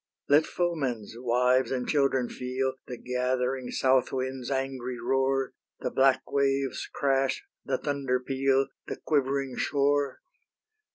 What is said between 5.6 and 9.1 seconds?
The black wave's crash, the thunder peal, The